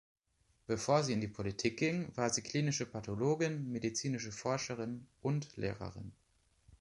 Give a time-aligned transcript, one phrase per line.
[0.65, 6.11] Bevor sie in die Politik ging, war sie klinische Pathologin, medizinische Forscherin und Lehrerin.